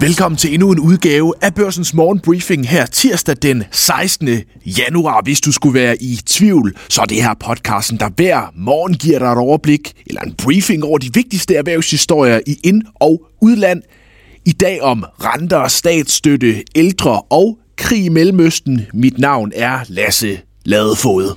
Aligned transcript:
Velkommen 0.00 0.36
til 0.36 0.54
endnu 0.54 0.72
en 0.72 0.80
udgave 0.80 1.34
af 1.42 1.54
Børsens 1.54 1.94
Morgenbriefing 1.94 2.68
her 2.68 2.86
tirsdag 2.86 3.36
den 3.42 3.64
16. 3.70 4.28
januar. 4.66 5.22
Hvis 5.22 5.40
du 5.40 5.52
skulle 5.52 5.80
være 5.80 6.02
i 6.02 6.18
tvivl, 6.26 6.76
så 6.88 7.02
er 7.02 7.06
det 7.06 7.22
her 7.22 7.34
podcasten, 7.34 7.98
der 7.98 8.08
hver 8.16 8.52
morgen 8.56 8.94
giver 8.94 9.18
dig 9.18 9.26
et 9.26 9.38
overblik 9.38 9.92
eller 10.06 10.20
en 10.20 10.34
briefing 10.34 10.84
over 10.84 10.98
de 10.98 11.10
vigtigste 11.14 11.54
erhvervshistorier 11.54 12.40
i 12.46 12.56
ind- 12.64 12.82
og 12.94 13.26
udland. 13.40 13.82
I 14.44 14.52
dag 14.52 14.82
om 14.82 15.04
renter, 15.20 15.68
statsstøtte, 15.68 16.62
ældre 16.74 17.20
og 17.20 17.58
krig 17.76 18.04
i 18.04 18.08
Mellemøsten. 18.08 18.86
Mit 18.94 19.18
navn 19.18 19.52
er 19.54 19.78
Lasse 19.88 20.40
Ladefod. 20.64 21.36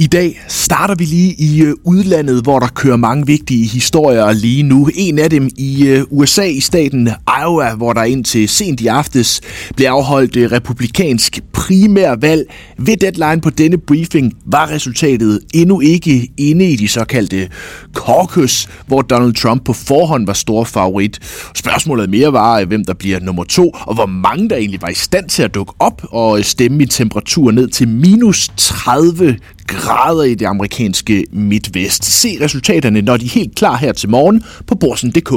I 0.00 0.06
dag 0.06 0.40
starter 0.48 0.94
vi 0.94 1.04
lige 1.04 1.34
i 1.38 1.62
øh, 1.62 1.74
udlandet, 1.84 2.42
hvor 2.42 2.58
der 2.58 2.66
kører 2.66 2.96
mange 2.96 3.26
vigtige 3.26 3.66
historier 3.66 4.32
lige 4.32 4.62
nu. 4.62 4.88
En 4.94 5.18
af 5.18 5.30
dem 5.30 5.48
i 5.58 5.86
øh, 5.86 6.02
USA 6.10 6.44
i 6.44 6.60
staten 6.60 7.08
Iowa, 7.42 7.74
hvor 7.74 7.92
der 7.92 8.04
indtil 8.04 8.48
sent 8.48 8.80
i 8.80 8.86
aftes 8.86 9.40
blev 9.76 9.86
afholdt 9.86 10.36
øh, 10.36 10.52
republikansk 10.52 11.40
primærvalg. 11.52 12.44
Ved 12.78 12.96
deadline 12.96 13.40
på 13.40 13.50
denne 13.50 13.78
briefing 13.78 14.34
var 14.46 14.70
resultatet 14.70 15.40
endnu 15.54 15.80
ikke 15.80 16.30
inde 16.36 16.70
i 16.70 16.76
de 16.76 16.88
såkaldte 16.88 17.48
caucus, 17.94 18.68
hvor 18.86 19.02
Donald 19.02 19.34
Trump 19.34 19.64
på 19.64 19.72
forhånd 19.72 20.26
var 20.26 20.32
stor 20.32 20.64
favorit. 20.64 21.18
Spørgsmålet 21.54 22.10
mere 22.10 22.32
var, 22.32 22.64
hvem 22.64 22.84
der 22.84 22.94
bliver 22.94 23.20
nummer 23.20 23.44
to, 23.44 23.70
og 23.70 23.94
hvor 23.94 24.06
mange 24.06 24.48
der 24.48 24.56
egentlig 24.56 24.82
var 24.82 24.88
i 24.88 24.94
stand 24.94 25.28
til 25.28 25.42
at 25.42 25.54
dukke 25.54 25.72
op 25.78 26.02
og 26.10 26.44
stemme 26.44 26.82
i 26.82 26.86
temperatur 26.86 27.50
ned 27.50 27.68
til 27.68 27.88
minus 27.88 28.50
30 28.56 29.36
grader 29.70 30.22
i 30.22 30.34
det 30.34 30.46
amerikanske 30.46 31.26
midtvest. 31.32 32.04
Se 32.04 32.38
resultaterne, 32.40 33.02
når 33.02 33.16
de 33.16 33.26
er 33.26 33.30
helt 33.30 33.54
klar 33.54 33.76
her 33.76 33.92
til 33.92 34.08
morgen 34.08 34.42
på 34.66 34.74
borsen.dk. 34.74 35.30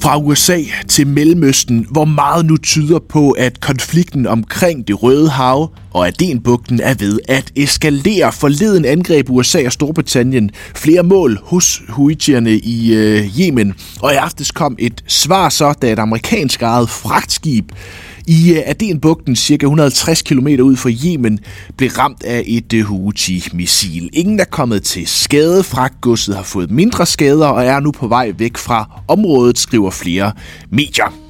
Fra 0.00 0.18
USA 0.18 0.58
til 0.88 1.06
Mellemøsten, 1.06 1.86
hvor 1.90 2.04
meget 2.04 2.46
nu 2.46 2.56
tyder 2.56 2.98
på, 3.08 3.30
at 3.30 3.60
konflikten 3.60 4.26
omkring 4.26 4.88
det 4.88 5.02
Røde 5.02 5.30
Hav 5.30 5.72
og 5.98 6.06
Adenbugten 6.06 6.80
er 6.80 6.94
ved 6.94 7.18
at 7.28 7.52
eskalere. 7.56 8.32
Forleden 8.32 8.84
angreb 8.84 9.30
USA 9.30 9.66
og 9.66 9.72
Storbritannien 9.72 10.50
flere 10.74 11.02
mål 11.02 11.38
hos 11.42 11.82
huitierne 11.88 12.52
i 12.52 12.94
øh, 12.94 13.40
Yemen, 13.40 13.74
og 14.00 14.12
i 14.12 14.16
aftes 14.16 14.50
kom 14.50 14.76
et 14.78 15.04
svar 15.06 15.48
så, 15.48 15.72
da 15.82 15.92
et 15.92 15.98
amerikansk 15.98 16.62
eget 16.62 16.90
fragtskib 16.90 17.72
i 18.26 18.52
øh, 18.52 18.62
Adenbugten, 18.66 19.36
cirka 19.36 19.66
150 19.66 20.22
km 20.22 20.46
ud 20.46 20.76
fra 20.76 20.90
Yemen, 20.90 21.38
blev 21.76 21.90
ramt 21.90 22.22
af 22.22 22.42
et 22.46 22.72
øh, 22.72 22.84
Houthi-missil. 22.84 24.10
Ingen 24.12 24.40
er 24.40 24.44
kommet 24.44 24.82
til 24.82 25.06
skade. 25.06 25.62
Fragtgodset 25.62 26.36
har 26.36 26.42
fået 26.42 26.70
mindre 26.70 27.06
skader 27.06 27.46
og 27.46 27.64
er 27.64 27.80
nu 27.80 27.90
på 27.90 28.08
vej 28.08 28.32
væk 28.38 28.56
fra 28.56 29.00
området, 29.08 29.58
skriver 29.58 29.90
flere 29.90 30.32
medier. 30.70 31.27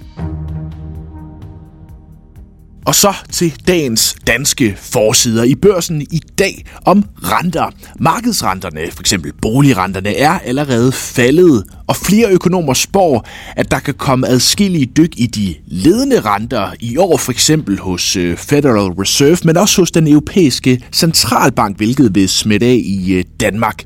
Og 2.89 2.95
så 2.95 3.15
til 3.33 3.55
dagens 3.67 4.17
danske 4.27 4.77
forsider 4.77 5.45
i 5.45 5.55
børsen 5.55 6.03
i 6.03 6.21
dag 6.39 6.65
om 6.85 7.05
renter. 7.23 7.71
Markedsrenterne, 8.01 8.81
f.eks. 8.91 9.15
boligrenterne, 9.43 10.17
er 10.17 10.39
allerede 10.39 10.93
faldet, 10.93 11.65
og 11.87 11.97
flere 11.97 12.31
økonomer 12.31 12.75
spår, 12.75 13.29
at 13.57 13.71
der 13.71 13.79
kan 13.79 13.95
komme 13.95 14.29
adskillige 14.29 14.87
dyk 14.87 15.13
i 15.17 15.27
de 15.27 15.55
ledende 15.67 16.21
renter 16.21 16.73
i 16.81 16.97
år, 16.97 17.17
for 17.17 17.33
eksempel 17.33 17.79
hos 17.79 18.17
øh, 18.17 18.37
Federal 18.37 18.93
Reserve, 18.93 19.39
men 19.45 19.57
også 19.57 19.83
hos 19.83 19.91
den 19.91 20.09
europæiske 20.09 20.83
centralbank, 20.93 21.77
hvilket 21.77 22.15
vil 22.15 22.29
smitte 22.29 22.67
af 22.67 22.81
i 22.85 23.13
øh, 23.13 23.25
Danmark. 23.41 23.85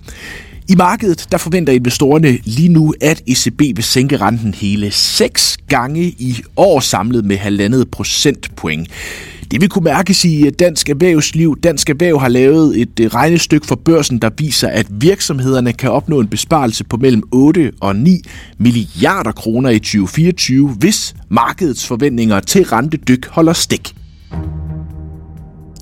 I 0.69 0.75
markedet 0.75 1.27
der 1.33 1.39
forventer 1.39 1.73
investorerne 1.73 2.39
lige 2.45 2.69
nu, 2.69 2.95
at 3.01 3.23
ECB 3.27 3.61
vil 3.61 3.85
sænke 3.85 4.17
renten 4.17 4.55
hele 4.55 4.91
6 4.91 5.57
gange 5.69 6.03
i 6.03 6.37
år 6.57 6.81
samlet 6.81 7.25
med 7.25 7.37
halvandet 7.37 7.91
procentpoint. 7.91 8.89
Det 9.51 9.61
vil 9.61 9.69
kunne 9.69 9.85
mærkes 9.85 10.25
i 10.25 10.47
øh, 10.47 10.53
dansk 10.59 10.89
erhvervsliv. 10.91 11.61
Dansk 11.61 11.91
Erhverv 11.91 12.21
har 12.21 12.29
lavet 12.29 12.81
et 12.81 13.01
øh, 13.01 13.07
regnestykke 13.07 13.67
for 13.67 13.75
børsen, 13.75 14.19
der 14.19 14.31
viser, 14.39 14.69
at 14.69 14.87
virksomhederne 14.91 15.73
kan 15.73 15.91
opnå 15.91 16.21
en 16.21 16.29
besparelse 16.29 16.85
på 16.85 16.97
mellem 16.97 17.23
8 17.33 17.73
og 17.81 17.97
9 17.97 18.21
milliarder 18.59 19.33
kroner 19.33 19.71
i 19.71 19.79
2024, 19.79 20.69
hvis 20.69 21.15
markedets 21.29 21.87
forventninger 21.87 22.41
til 22.41 22.65
rentedyk 22.65 23.27
holder 23.27 23.53
stik. 23.53 23.95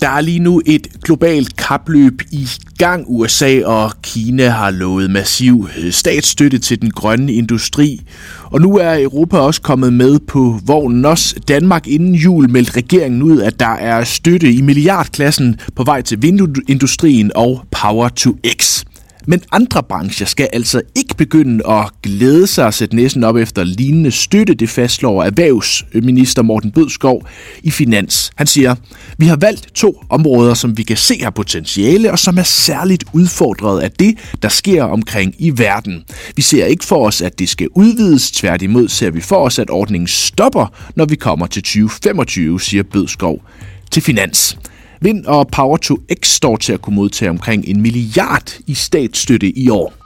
Der 0.00 0.08
er 0.08 0.20
lige 0.20 0.38
nu 0.38 0.62
et 0.66 0.86
globalt 1.02 1.56
kapløb 1.56 2.22
i 2.30 2.48
gang. 2.78 3.04
USA 3.08 3.60
og 3.64 3.92
Kina 4.02 4.48
har 4.48 4.70
lovet 4.70 5.10
massiv 5.10 5.68
øh, 5.78 5.92
statsstøtte 5.92 6.58
til 6.58 6.82
den 6.82 6.90
grønne 6.90 7.32
industri. 7.32 8.00
Og 8.44 8.60
nu 8.60 8.76
er 8.76 9.02
Europa 9.02 9.38
også 9.38 9.62
kommet 9.62 9.92
med 9.92 10.18
på 10.18 10.58
vognen. 10.66 11.04
Også 11.04 11.36
Danmark 11.48 11.86
inden 11.86 12.14
jul 12.14 12.50
meldte 12.50 12.76
regeringen 12.76 13.22
ud, 13.22 13.40
at 13.40 13.60
der 13.60 13.74
er 13.74 14.04
støtte 14.04 14.52
i 14.52 14.60
milliardklassen 14.60 15.60
på 15.76 15.84
vej 15.84 16.02
til 16.02 16.22
vindindustrien 16.22 17.32
og 17.34 17.64
Power 17.70 18.08
to 18.08 18.36
X. 18.60 18.84
Men 19.26 19.42
andre 19.52 19.82
brancher 19.82 20.26
skal 20.26 20.48
altså 20.52 20.82
ikke 21.10 21.18
begynde 21.18 21.66
at 21.68 21.90
glæde 22.02 22.46
sig 22.46 22.66
og 22.66 22.74
sætte 22.74 22.96
næsen 22.96 23.24
op 23.24 23.36
efter 23.36 23.64
lignende 23.64 24.10
støtte, 24.10 24.54
det 24.54 24.68
fastslår 24.68 25.22
erhvervsminister 25.22 26.42
Morten 26.42 26.70
Bødskov 26.70 27.26
i 27.62 27.70
Finans. 27.70 28.30
Han 28.34 28.46
siger, 28.46 28.74
vi 29.18 29.26
har 29.26 29.36
valgt 29.36 29.74
to 29.74 30.02
områder, 30.08 30.54
som 30.54 30.76
vi 30.76 30.82
kan 30.82 30.96
se 30.96 31.22
har 31.22 31.30
potentiale 31.30 32.12
og 32.12 32.18
som 32.18 32.38
er 32.38 32.42
særligt 32.42 33.04
udfordret 33.12 33.80
af 33.80 33.90
det, 33.90 34.18
der 34.42 34.48
sker 34.48 34.84
omkring 34.84 35.34
i 35.38 35.58
verden. 35.58 36.04
Vi 36.36 36.42
ser 36.42 36.66
ikke 36.66 36.84
for 36.84 37.06
os, 37.06 37.22
at 37.22 37.38
det 37.38 37.48
skal 37.48 37.68
udvides, 37.74 38.30
tværtimod 38.30 38.88
ser 38.88 39.10
vi 39.10 39.20
for 39.20 39.36
os, 39.36 39.58
at 39.58 39.70
ordningen 39.70 40.08
stopper, 40.08 40.66
når 40.96 41.04
vi 41.04 41.16
kommer 41.16 41.46
til 41.46 41.62
2025, 41.62 42.60
siger 42.60 42.82
Bødskov 42.82 43.42
til 43.90 44.02
Finans. 44.02 44.58
Vind 45.00 45.26
og 45.26 45.48
Power 45.48 45.76
to 45.76 45.98
X 46.20 46.28
står 46.28 46.56
til 46.56 46.72
at 46.72 46.82
kunne 46.82 46.96
modtage 46.96 47.30
omkring 47.30 47.64
en 47.66 47.80
milliard 47.80 48.52
i 48.66 48.74
statsstøtte 48.74 49.58
i 49.58 49.68
år. 49.68 50.00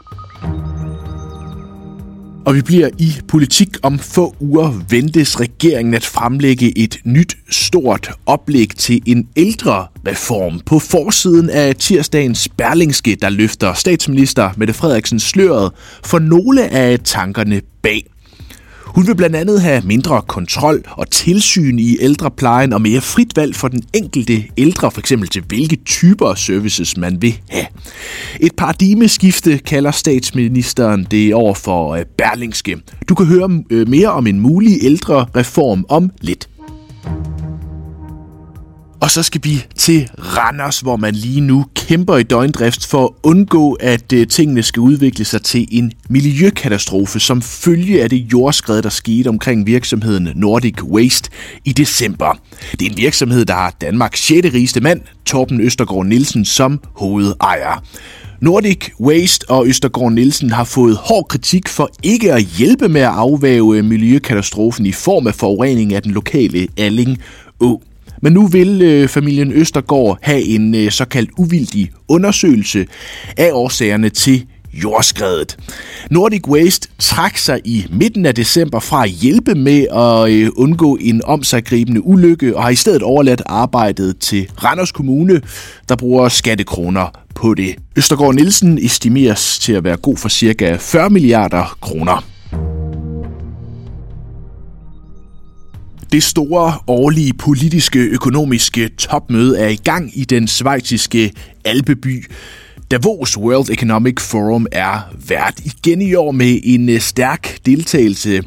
Og 2.47 2.55
vi 2.55 2.63
bliver 2.63 2.89
i 2.99 3.13
politik 3.29 3.69
om 3.83 3.99
få 3.99 4.35
uger 4.41 4.85
ventes 4.91 5.41
regeringen 5.41 5.95
at 5.95 6.05
fremlægge 6.05 6.79
et 6.79 7.01
nyt 7.05 7.37
stort 7.51 8.11
oplæg 8.27 8.69
til 8.77 9.03
en 9.07 9.29
ældre 9.37 9.87
reform. 10.07 10.61
På 10.67 10.79
forsiden 10.79 11.51
af 11.51 11.77
tirsdagens 11.77 12.49
Berlingske, 12.49 13.17
der 13.23 13.29
løfter 13.29 13.75
statsminister 13.75 14.51
Mette 14.57 14.75
Frederiksen 14.75 15.21
sløret 15.21 15.73
for 16.05 16.19
nogle 16.19 16.69
af 16.73 17.01
tankerne 17.05 17.61
bag. 17.83 18.14
Hun 18.95 19.07
vil 19.07 19.17
blandt 19.17 19.37
andet 19.37 19.63
have 19.63 19.83
mindre 19.85 20.23
kontrol 20.29 20.85
og 20.91 21.11
tilsyn 21.11 21.79
i 21.79 21.97
ældreplejen 22.01 22.73
og 22.73 22.83
mere 22.83 23.01
frit 23.01 23.37
valg 23.37 23.57
for 23.57 23.69
den 23.69 23.83
enkelte 23.95 24.45
ældre, 24.57 24.91
for 24.91 25.01
eksempel 25.01 25.29
til 25.29 25.43
hvilke 25.49 25.77
typer 25.77 26.35
services 26.35 26.97
man 26.97 27.23
vil 27.23 27.41
have. 27.49 27.67
Et 28.41 28.53
paradigmeskifte 28.57 29.59
kalder 29.59 29.91
statsministeren 29.91 31.07
det 31.11 31.35
over 31.35 31.55
for 31.55 31.95
øh, 31.95 32.05
Berlingske. 32.19 32.77
Du 33.09 33.15
kan 33.15 33.27
høre 33.27 33.63
øh, 33.71 33.89
mere 33.89 34.09
om 34.09 34.27
en 34.27 34.41
mulig 34.41 34.79
ældre 34.83 35.27
reform 35.37 35.87
om 35.89 36.11
lidt. 36.21 36.49
Og 39.05 39.11
så 39.11 39.23
skal 39.23 39.41
vi 39.45 39.67
til 39.77 40.11
Randers, 40.19 40.81
hvor 40.81 40.97
man 40.97 41.15
lige 41.15 41.41
nu 41.41 41.67
kæmper 41.75 42.17
i 42.17 42.23
døgndrift 42.23 42.87
for 42.87 43.05
at 43.05 43.11
undgå, 43.23 43.73
at 43.73 44.13
øh, 44.13 44.27
tingene 44.27 44.63
skal 44.63 44.81
udvikle 44.81 45.25
sig 45.25 45.43
til 45.43 45.69
en 45.71 45.93
miljøkatastrofe 46.09 47.21
som 47.21 47.43
følge 47.43 48.03
af 48.03 48.11
det 48.11 48.17
jordskred, 48.17 48.83
der 48.83 48.89
skete 48.89 49.29
omkring 49.29 49.67
virksomheden 49.67 50.29
Nordic 50.35 50.83
Waste 50.83 51.31
i 51.65 51.73
december. 51.73 52.39
Det 52.73 52.83
er 52.83 52.91
en 52.91 52.97
virksomhed, 52.97 53.45
der 53.45 53.55
har 53.55 53.75
Danmarks 53.81 54.21
6. 54.21 54.55
rigeste 54.55 54.81
mand, 54.81 55.01
Torben 55.27 55.61
Østergaard 55.61 56.07
Nielsen, 56.07 56.45
som 56.45 56.81
hovedejer. 56.95 57.83
Nordic 58.41 58.91
Waste 59.01 59.51
og 59.51 59.67
Østergaard 59.67 60.13
Nielsen 60.13 60.51
har 60.51 60.65
fået 60.65 60.97
hård 60.97 61.29
kritik 61.29 61.69
for 61.69 61.91
ikke 62.03 62.33
at 62.33 62.43
hjælpe 62.43 62.89
med 62.89 63.01
at 63.01 63.13
afvæve 63.15 63.83
miljøkatastrofen 63.83 64.87
i 64.87 64.93
form 64.93 65.27
af 65.27 65.35
forurening 65.35 65.95
af 65.95 66.03
den 66.03 66.13
lokale 66.13 66.69
Alling 66.77 67.19
Å. 67.61 67.81
Men 68.25 68.33
nu 68.33 68.47
vil 68.47 68.83
øh, 68.83 69.09
familien 69.09 69.53
Østergaard 69.53 70.19
have 70.23 70.43
en 70.43 70.75
øh, 70.75 70.91
såkaldt 70.91 71.31
uvildig 71.39 71.91
undersøgelse 72.09 72.87
af 73.37 73.51
årsagerne 73.53 74.09
til 74.09 74.47
jordskredet. 74.73 75.57
Nordic 76.11 76.49
Waste 76.49 76.89
trak 76.99 77.37
sig 77.39 77.61
i 77.65 77.87
midten 77.91 78.27
af 78.27 78.35
december 78.35 78.81
fra 78.81 79.05
at 79.05 79.11
hjælpe 79.11 79.55
med 79.55 79.87
at 79.89 80.31
øh, 80.33 80.51
undgå 80.57 80.99
en 81.01 81.25
omsaggribende 81.25 82.07
ulykke 82.07 82.57
og 82.57 82.63
har 82.63 82.71
i 82.71 82.75
stedet 82.75 83.03
overladt 83.03 83.43
arbejdet 83.47 84.19
til 84.19 84.49
Randers 84.65 84.93
Kommune, 84.93 85.41
der 85.89 85.97
bruger 85.97 86.29
skattekroner 86.29 87.07
på 87.35 87.55
det. 87.55 87.75
Østergaard 87.97 88.35
Nielsen 88.35 88.79
estimeres 88.79 89.59
til 89.59 89.73
at 89.73 89.85
være 89.85 89.97
god 89.97 90.17
for 90.17 90.29
cirka 90.29 90.77
40 90.81 91.11
milliarder 91.11 91.77
kroner. 91.81 92.34
Det 96.15 96.23
store 96.23 96.75
årlige 96.87 97.33
politiske 97.33 97.99
økonomiske 97.99 98.89
topmøde 98.89 99.59
er 99.59 99.69
i 99.69 99.77
gang 99.77 100.11
i 100.19 100.25
den 100.25 100.49
svejtiske 100.49 101.33
Alpeby. 101.65 102.25
Davos 102.91 103.39
World 103.39 103.71
Economic 103.71 104.21
Forum 104.21 104.67
er 104.73 105.15
vært 105.29 105.61
igen 105.65 106.03
i 106.03 106.15
år 106.15 106.33
med 106.33 106.61
en 106.65 106.89
øh, 106.89 107.01
stærk 107.01 107.59
deltagelse 107.67 108.43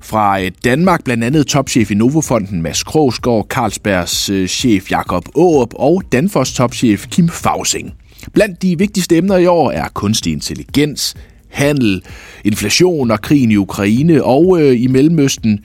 fra 0.00 0.42
øh, 0.42 0.50
Danmark, 0.64 1.04
blandt 1.04 1.24
andet 1.24 1.46
topchef 1.46 1.90
i 1.90 1.94
Novofonden 1.94 2.62
Mads 2.62 2.82
Krogsgaard, 2.82 3.46
Carlsbergs 3.50 4.30
øh, 4.30 4.48
chef 4.48 4.90
Jakob 4.90 5.24
Aarup 5.36 5.74
og 5.74 6.02
Danfoss 6.12 6.54
topchef 6.54 7.06
Kim 7.06 7.28
Fausing. 7.28 7.94
Blandt 8.34 8.62
de 8.62 8.78
vigtigste 8.78 9.16
emner 9.16 9.36
i 9.36 9.46
år 9.46 9.70
er 9.70 9.88
kunstig 9.94 10.32
intelligens, 10.32 11.14
handel, 11.50 12.02
inflation 12.44 13.10
og 13.10 13.20
krigen 13.20 13.50
i 13.50 13.56
Ukraine 13.56 14.24
og 14.24 14.60
øh, 14.60 14.80
i 14.80 14.86
Mellemøsten 14.86 15.60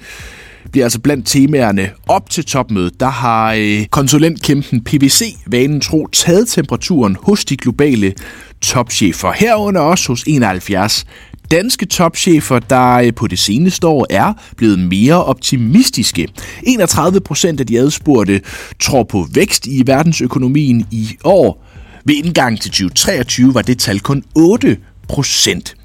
bliver 0.71 0.86
altså 0.86 1.00
blandt 1.00 1.27
temaerne 1.27 1.89
op 2.07 2.30
til 2.30 2.45
topmødet. 2.45 3.00
Der 3.00 3.10
har 3.10 3.54
øh, 3.57 3.86
konsulentkæmpen 3.86 4.83
PVC 4.83 5.36
vanen 5.48 5.81
tro 5.81 6.07
taget 6.07 6.48
temperaturen 6.48 7.18
hos 7.21 7.45
de 7.45 7.57
globale 7.57 8.13
topchefer. 8.62 9.31
Herunder 9.31 9.81
også 9.81 10.07
hos 10.07 10.24
71 10.27 11.06
danske 11.51 11.86
topchefer, 11.86 12.60
der 12.60 12.94
øh, 12.94 13.13
på 13.13 13.27
det 13.27 13.39
seneste 13.39 13.88
år 13.88 14.07
er 14.10 14.33
blevet 14.57 14.80
mere 14.80 15.24
optimistiske. 15.24 16.27
31 16.63 17.21
procent 17.21 17.60
af 17.60 17.68
de 17.68 17.80
adspurgte 17.80 18.42
tror 18.80 19.04
på 19.04 19.27
vækst 19.33 19.68
i 19.68 19.83
verdensøkonomien 19.86 20.88
i 20.92 21.10
år. 21.24 21.65
Ved 22.06 22.15
indgang 22.15 22.62
til 22.62 22.71
2023 22.71 23.54
var 23.54 23.62
det 23.62 23.80
tal 23.80 24.00
kun 24.00 24.24
8 24.36 24.77
procent. 25.07 25.75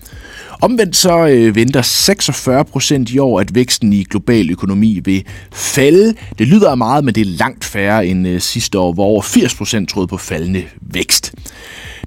Omvendt 0.60 0.96
så 0.96 1.26
øh, 1.26 1.55
venter 1.56 1.82
46 1.82 2.64
procent 2.64 3.10
i 3.10 3.19
år, 3.19 3.40
at 3.40 3.55
væksten 3.55 3.93
i 3.93 4.02
global 4.02 4.50
økonomi 4.50 5.00
vil 5.05 5.25
falde. 5.52 6.14
Det 6.38 6.49
lyder 6.49 6.75
meget, 6.75 7.05
men 7.05 7.14
det 7.14 7.20
er 7.20 7.25
langt 7.25 7.64
færre 7.64 8.06
end 8.06 8.28
øh, 8.28 8.40
sidste 8.40 8.78
år, 8.78 8.93
hvor 8.93 9.05
over 9.05 9.22
80 9.22 9.55
procent 9.55 9.88
troede 9.88 10.08
på 10.08 10.16
faldende 10.16 10.64
vækst. 10.81 11.34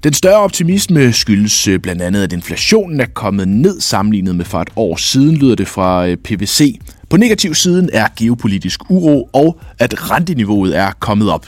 Den 0.03 0.13
større 0.13 0.37
optimisme 0.37 1.13
skyldes 1.13 1.67
øh, 1.67 1.79
blandt 1.79 2.01
andet, 2.01 2.23
at 2.23 2.33
inflationen 2.33 2.99
er 2.99 3.05
kommet 3.05 3.47
ned 3.47 3.81
sammenlignet 3.81 4.35
med 4.35 4.45
for 4.45 4.61
et 4.61 4.69
år 4.75 4.95
siden, 4.95 5.35
lyder 5.35 5.55
det 5.55 5.67
fra 5.67 6.07
øh, 6.07 6.17
PVC. 6.17 6.79
På 7.09 7.17
negativ 7.17 7.55
siden 7.55 7.89
er 7.93 8.07
geopolitisk 8.17 8.79
uro 8.89 9.29
og 9.33 9.59
at 9.79 10.11
renteniveauet 10.11 10.77
er 10.77 10.91
kommet 10.99 11.29
op. 11.29 11.45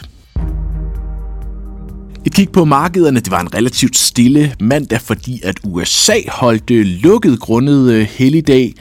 Et 2.26 2.34
kig 2.34 2.50
på 2.50 2.66
markederne, 2.66 3.20
det 3.20 3.32
var 3.32 3.42
en 3.42 3.54
relativt 3.54 3.98
stille 3.98 4.56
mandag, 4.60 5.02
fordi 5.02 5.42
at 5.44 5.56
USA 5.64 6.14
holdt 6.28 6.72
øh, 6.72 6.86
lukket 6.86 7.40
grundet 7.40 7.92
øh, 7.92 8.08
helligdag. 8.12 8.74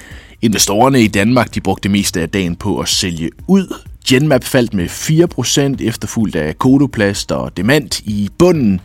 Investorerne 0.43 1.03
i 1.03 1.07
Danmark 1.09 1.55
de 1.55 1.61
brugte 1.61 1.89
mest 1.89 2.17
af 2.17 2.29
dagen 2.29 2.57
på 2.57 2.79
at 2.79 2.89
sælge 2.89 3.31
ud. 3.49 3.92
Genmap 4.09 4.45
faldt 4.45 4.75
med 4.75 4.87
4% 5.81 5.87
efterfulgt 5.87 6.37
af 6.37 6.59
Kodoplast 6.59 7.33
og 7.33 7.57
Demant 7.57 8.01
i 8.01 8.29
bunden. 8.39 8.81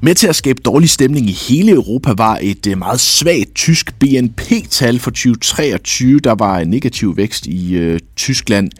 Med 0.00 0.14
til 0.14 0.26
at 0.26 0.36
skabe 0.36 0.62
dårlig 0.62 0.90
stemning 0.90 1.28
i 1.28 1.32
hele 1.32 1.72
Europa 1.72 2.12
var 2.16 2.38
et 2.42 2.66
øh, 2.66 2.78
meget 2.78 3.00
svagt 3.00 3.54
tysk 3.54 3.98
BNP-tal 3.98 4.98
for 4.98 5.10
2023. 5.10 6.20
Der 6.20 6.34
var 6.34 6.58
en 6.58 6.68
negativ 6.68 7.16
vækst 7.16 7.46
i 7.46 7.74
øh, 7.74 8.00
Tyskland. 8.16 8.70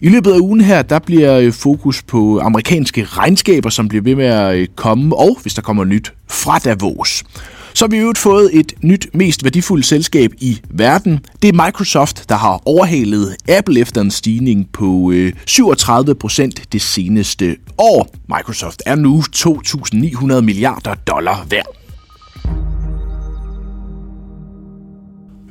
I 0.00 0.08
løbet 0.08 0.32
af 0.32 0.38
ugen 0.38 0.60
her, 0.60 0.82
der 0.82 0.98
bliver 0.98 1.38
øh, 1.38 1.52
fokus 1.52 2.02
på 2.02 2.40
amerikanske 2.40 3.04
regnskaber, 3.04 3.70
som 3.70 3.88
bliver 3.88 4.02
ved 4.02 4.14
med 4.16 4.26
at 4.26 4.56
øh, 4.56 4.66
komme, 4.76 5.16
og 5.16 5.38
hvis 5.42 5.54
der 5.54 5.62
kommer 5.62 5.84
nyt 5.84 6.12
fra 6.28 6.58
Davos. 6.58 7.24
Så 7.74 7.84
har 7.84 7.90
vi 7.90 7.96
øvrigt 7.96 8.18
fået 8.18 8.50
et 8.52 8.72
nyt, 8.82 9.06
mest 9.14 9.44
værdifuldt 9.44 9.86
selskab 9.86 10.30
i 10.40 10.60
verden. 10.70 11.20
Det 11.42 11.48
er 11.48 11.64
Microsoft, 11.64 12.28
der 12.28 12.34
har 12.34 12.62
overhalet 12.64 13.36
Apple 13.48 13.80
efter 13.80 14.00
en 14.00 14.10
stigning 14.10 14.68
på 14.72 15.10
øh, 15.14 15.32
37 15.46 16.14
procent 16.14 16.72
det 16.72 16.82
seneste 16.82 17.56
år. 17.78 18.14
Microsoft 18.36 18.82
er 18.86 18.94
nu 18.94 19.22
2.900 19.36 20.40
milliarder 20.40 20.94
dollar 20.94 21.46
værd. 21.50 21.81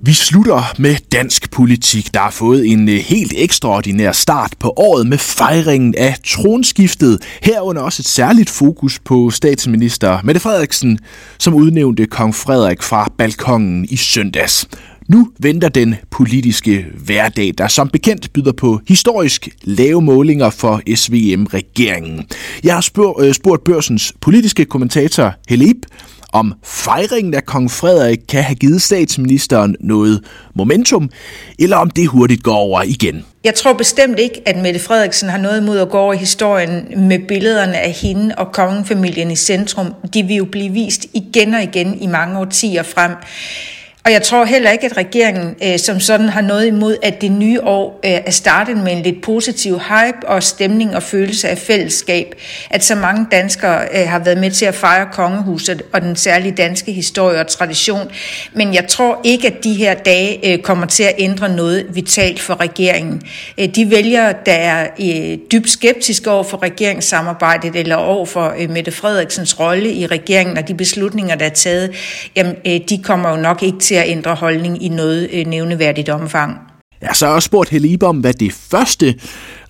Vi 0.04 0.14
slutter 0.14 0.74
med 0.80 0.96
dansk 1.12 1.52
politik, 1.52 2.14
der 2.14 2.20
har 2.20 2.32
fået 2.32 2.68
en 2.68 2.90
øh, 2.90 2.96
helt 2.96 3.34
ekstraordinær 3.36 4.12
start 4.12 4.56
på 4.60 4.74
året 4.78 5.08
med 5.08 5.18
fejringen 5.18 5.96
af 5.98 6.16
tronskiftet. 6.26 7.22
Herunder 7.42 7.82
også 7.82 8.02
et 8.02 8.06
særligt 8.06 8.50
fokus 8.50 9.00
på 9.00 9.30
statsminister 9.30 10.20
Mette 10.24 10.42
Frederiksen, 10.42 11.00
som 11.40 11.54
udnævnte 11.54 12.06
kong 12.06 12.36
Frederik 12.36 12.82
fra 12.84 13.12
balkongen 13.18 13.86
i 13.90 13.96
søndags. 13.96 14.68
Nu 15.08 15.30
venter 15.40 15.70
den 15.70 15.96
politiske 16.12 16.86
hverdag, 17.06 17.54
der 17.58 17.68
som 17.68 17.90
bekendt 17.90 18.34
byder 18.34 18.52
på 18.52 18.80
historisk 18.88 19.50
lave 19.64 20.02
målinger 20.02 20.50
for 20.50 20.82
SVM-regeringen. 20.96 22.28
Jeg 22.64 22.74
har 22.74 22.82
spurgt, 22.82 23.26
øh, 23.26 23.34
spurgt 23.34 23.64
børsens 23.64 24.14
politiske 24.22 24.66
kommentator 24.66 25.34
Helib, 25.50 25.78
om 26.32 26.54
fejringen 26.64 27.34
af 27.34 27.46
kong 27.46 27.72
Frederik 27.72 28.20
kan 28.30 28.44
have 28.44 28.56
givet 28.56 28.82
statsministeren 28.82 29.76
noget 29.80 30.24
momentum, 30.56 31.10
eller 31.60 31.78
om 31.78 31.90
det 31.90 32.08
hurtigt 32.08 32.44
går 32.44 32.56
over 32.56 32.82
igen. 32.82 33.26
Jeg 33.44 33.56
tror 33.56 33.74
bestemt 33.74 34.20
ikke, 34.20 34.42
at 34.46 34.58
Mette 34.58 34.80
Frederiksen 34.80 35.30
har 35.30 35.38
noget 35.38 35.62
imod 35.62 35.80
at 35.80 35.90
gå 35.90 35.98
over 35.98 36.14
i 36.14 36.18
historien 36.18 37.08
med 37.10 37.20
billederne 37.28 37.80
af 37.80 37.92
hende 37.92 38.36
og 38.38 38.52
kongefamilien 38.52 39.32
i 39.32 39.36
centrum. 39.36 39.94
De 40.14 40.24
vil 40.24 40.36
jo 40.36 40.46
blive 40.46 40.74
vist 40.74 41.06
igen 41.14 41.54
og 41.54 41.64
igen 41.64 42.02
i 42.02 42.08
mange 42.08 42.40
årtier 42.40 42.84
frem. 42.84 43.12
Og 44.06 44.12
jeg 44.12 44.22
tror 44.22 44.46
heller 44.46 44.72
ikke, 44.72 44.86
at 44.86 44.98
regeringen 44.98 45.56
øh, 45.64 45.80
som 45.80 46.00
sådan 46.00 46.30
har 46.30 46.42
noget 46.42 46.68
imod, 46.68 46.98
at 47.04 47.22
det 47.22 47.32
nye 47.32 47.62
år 47.64 48.00
øh, 48.06 48.12
er 48.12 48.32
startet 48.32 48.78
med 48.78 48.92
en 48.92 49.04
lidt 49.04 49.22
positiv 49.22 49.80
hype 49.80 50.28
og 50.28 50.44
stemning 50.44 50.96
og 50.96 51.04
følelse 51.04 51.50
af 51.50 51.58
fællesskab. 51.58 52.36
At 52.70 52.84
så 52.84 52.96
mange 52.96 53.26
danskere 53.32 53.88
øh, 53.94 54.10
har 54.10 54.20
været 54.20 54.38
med 54.38 54.52
til 54.52 54.66
at 54.66 54.76
fejre 54.76 55.08
kongehuset 55.12 55.82
og 55.94 56.02
den 56.02 56.16
særlige 56.16 56.52
danske 56.52 56.92
historie 56.92 57.40
og 57.40 57.48
tradition. 57.48 58.12
Men 58.54 58.74
jeg 58.74 58.88
tror 58.88 59.22
ikke, 59.24 59.48
at 59.48 59.64
de 59.64 59.74
her 59.74 59.94
dage 59.94 60.54
øh, 60.54 60.60
kommer 60.60 60.86
til 60.86 61.04
at 61.04 61.16
ændre 61.18 61.56
noget 61.56 61.86
vitalt 61.94 62.40
for 62.40 62.62
regeringen. 62.62 63.22
Øh, 63.58 63.68
de 63.68 63.92
vælgere, 63.92 64.34
der 64.46 64.54
er 64.54 64.88
øh, 65.00 65.38
dybt 65.52 65.70
skeptiske 65.70 66.32
over 66.32 66.44
for 66.44 66.64
regeringssamarbejdet 66.64 67.76
eller 67.76 67.96
over 67.96 68.26
for 68.26 68.54
øh, 68.60 68.70
Mette 68.70 68.92
Frederiksens 68.92 69.60
rolle 69.60 69.94
i 69.94 70.06
regeringen 70.06 70.58
og 70.58 70.68
de 70.68 70.74
beslutninger, 70.74 71.36
der 71.36 71.46
er 71.46 71.50
taget, 71.50 71.92
jamen, 72.36 72.56
øh, 72.66 72.80
de 72.90 73.04
kommer 73.04 73.30
jo 73.30 73.36
nok 73.36 73.64
ikke 73.64 73.80
til 73.80 73.91
til 73.92 73.98
at 73.98 74.10
ændre 74.10 74.36
holdning 74.36 74.84
i 74.84 74.90
noget 74.90 75.30
øh, 75.34 75.48
nævneværdigt 75.48 76.10
omfang. 76.10 76.58
Ja, 77.02 77.14
så 77.14 77.28
har 77.28 77.34
også 77.34 77.46
spurgt 77.46 77.70
Helibe 77.70 78.06
om, 78.08 78.18
hvad 78.18 78.34
det 78.34 78.54
første 78.54 79.16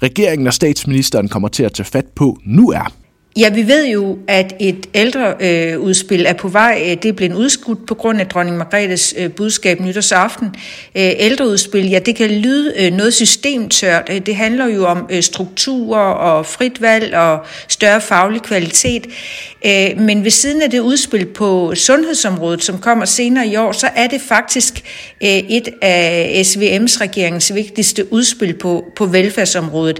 regeringen 0.03 0.47
og 0.47 0.53
statsministeren 0.53 1.27
kommer 1.27 1.47
til 1.47 1.63
at 1.63 1.73
tage 1.73 1.85
fat 1.85 2.05
på 2.15 2.37
nu 2.45 2.69
er. 2.71 2.93
Ja, 3.37 3.49
vi 3.49 3.67
ved 3.67 3.87
jo, 3.87 4.17
at 4.27 4.53
et 4.59 4.89
ældre 4.93 5.33
øh, 5.39 5.79
udspil 5.79 6.25
er 6.25 6.33
på 6.33 6.47
vej. 6.47 6.81
Øh, 6.81 6.89
det 6.89 7.05
er 7.05 7.13
blevet 7.13 7.33
udskudt 7.33 7.87
på 7.87 7.95
grund 7.95 8.19
af 8.19 8.27
dronning 8.27 8.57
Margrethes 8.57 9.13
øh, 9.17 9.31
budskab 9.31 9.79
nytårsaften. 9.79 10.47
Øh, 10.95 11.11
ældreudspil, 11.17 11.89
ja, 11.89 11.99
det 11.99 12.15
kan 12.15 12.31
lyde 12.31 12.73
øh, 12.77 12.93
noget 12.93 13.13
systemtørt. 13.13 14.09
Øh, 14.09 14.19
det 14.19 14.35
handler 14.35 14.67
jo 14.67 14.85
om 14.85 15.07
øh, 15.09 15.23
strukturer 15.23 15.99
og 15.99 16.45
frit 16.45 16.81
valg 16.81 17.15
og 17.15 17.39
større 17.67 18.01
faglig 18.01 18.41
kvalitet. 18.41 19.07
Øh, 19.65 19.99
men 19.99 20.23
ved 20.23 20.31
siden 20.31 20.61
af 20.61 20.69
det 20.69 20.79
udspil 20.79 21.25
på 21.25 21.75
sundhedsområdet, 21.75 22.63
som 22.63 22.79
kommer 22.79 23.05
senere 23.05 23.47
i 23.47 23.55
år, 23.55 23.71
så 23.71 23.89
er 23.95 24.07
det 24.07 24.21
faktisk 24.21 24.73
øh, 25.23 25.29
et 25.29 25.69
af 25.81 26.41
SVM's 26.45 27.01
regeringens 27.01 27.55
vigtigste 27.55 28.13
udspil 28.13 28.53
på, 28.53 28.85
på 28.95 29.05
velfærdsområdet. 29.05 29.99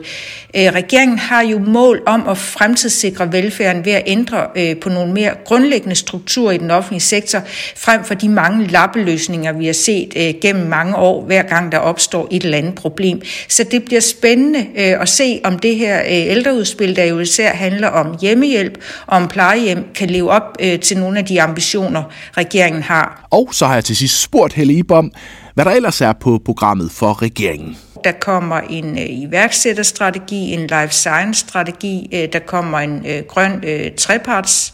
Øh, 0.55 0.73
regeringen 0.73 1.19
har 1.19 1.41
jo 1.41 1.59
mål 1.59 2.01
om 2.05 2.29
at 2.29 2.37
fremtidssikre 2.37 3.20
sikre 3.21 3.33
velfærden 3.33 3.85
ved 3.85 3.91
at 3.91 4.03
ændre 4.05 4.47
øh, 4.55 4.77
på 4.77 4.89
nogle 4.89 5.13
mere 5.13 5.31
grundlæggende 5.45 5.95
strukturer 5.95 6.51
i 6.51 6.57
den 6.57 6.71
offentlige 6.71 7.01
sektor, 7.01 7.39
frem 7.75 8.03
for 8.03 8.13
de 8.13 8.29
mange 8.29 8.67
lappeløsninger, 8.67 9.51
vi 9.53 9.65
har 9.65 9.73
set 9.73 10.13
øh, 10.15 10.33
gennem 10.41 10.67
mange 10.67 10.95
år, 10.95 11.25
hver 11.25 11.43
gang 11.43 11.71
der 11.71 11.77
opstår 11.77 12.27
et 12.31 12.43
eller 12.43 12.57
andet 12.57 12.75
problem. 12.75 13.21
Så 13.49 13.63
det 13.63 13.85
bliver 13.85 14.01
spændende 14.01 14.59
øh, 14.59 15.01
at 15.01 15.09
se, 15.09 15.41
om 15.43 15.59
det 15.59 15.75
her 15.75 15.99
øh, 15.99 16.05
ældreudspil, 16.07 16.95
der 16.95 17.03
jo 17.03 17.19
især 17.19 17.53
handler 17.53 17.87
om 17.87 18.17
hjemmehjælp 18.21 18.77
og 19.07 19.17
om 19.17 19.27
plejehjem, 19.27 19.85
kan 19.95 20.09
leve 20.09 20.31
op 20.31 20.57
øh, 20.59 20.79
til 20.79 20.97
nogle 20.97 21.19
af 21.19 21.25
de 21.25 21.41
ambitioner, 21.41 22.03
regeringen 22.37 22.83
har. 22.83 23.27
Og 23.31 23.49
så 23.51 23.65
har 23.65 23.73
jeg 23.73 23.83
til 23.83 23.95
sidst 23.95 24.21
spurgt 24.21 24.53
Helle 24.53 24.73
Ibom, 24.73 25.11
hvad 25.53 25.65
der 25.65 25.71
ellers 25.71 26.01
er 26.01 26.13
på 26.13 26.41
programmet 26.45 26.91
for 26.91 27.21
regeringen. 27.21 27.77
Der 28.03 28.11
kommer 28.11 28.57
en 28.57 28.97
øh, 28.97 29.05
iværksætterstrategi, 29.09 30.53
en 30.53 30.59
life 30.59 30.89
science-strategi, 30.89 32.09
øh, 32.13 32.33
der 32.33 32.39
kommer 32.39 32.79
en 32.79 33.05
øh, 33.05 33.23
grøn 33.27 33.63
øh, 33.67 33.91
treparts 33.97 34.73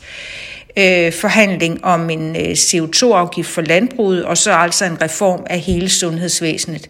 øh, 0.77 1.13
forhandling 1.13 1.85
om 1.85 2.09
en 2.09 2.35
øh, 2.35 2.51
CO2-afgift 2.51 3.49
for 3.49 3.61
landbruget, 3.61 4.25
og 4.25 4.37
så 4.37 4.51
altså 4.51 4.85
en 4.85 5.01
reform 5.01 5.45
af 5.49 5.59
hele 5.59 5.89
sundhedsvæsenet. 5.89 6.89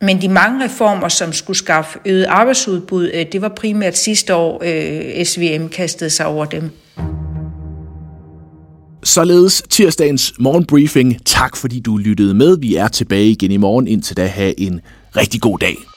Men 0.00 0.20
de 0.20 0.28
mange 0.28 0.64
reformer, 0.64 1.08
som 1.08 1.32
skulle 1.32 1.56
skaffe 1.56 1.98
øget 2.04 2.24
arbejdsudbud, 2.24 3.10
øh, 3.14 3.26
det 3.32 3.42
var 3.42 3.48
primært 3.48 3.96
sidste 3.96 4.34
år, 4.34 4.62
øh, 4.64 5.24
SVM 5.24 5.68
kastede 5.68 6.10
sig 6.10 6.26
over 6.26 6.44
dem. 6.44 6.70
Således 9.04 9.62
tirsdagens 9.70 10.32
morgenbriefing. 10.38 11.26
Tak 11.26 11.56
fordi 11.56 11.80
du 11.80 11.96
lyttede 11.96 12.34
med. 12.34 12.58
Vi 12.58 12.76
er 12.76 12.88
tilbage 12.88 13.30
igen 13.30 13.50
i 13.50 13.56
morgen. 13.56 13.88
Indtil 13.88 14.16
da 14.16 14.26
have 14.26 14.60
en 14.60 14.80
rigtig 15.16 15.40
god 15.40 15.58
dag. 15.58 15.95